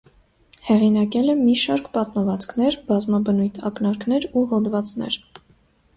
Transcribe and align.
Հեղինակել 0.67 1.33
է 1.33 1.35
մի 1.41 1.53
շարք 1.65 1.91
պատմվածքներ, 1.99 2.79
բազմաբնույթ 2.89 3.63
ակնարկներ 3.71 4.29
ու 4.35 4.45
հոդվածներ։ 4.55 5.21